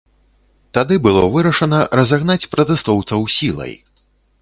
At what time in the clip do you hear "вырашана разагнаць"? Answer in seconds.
1.35-2.41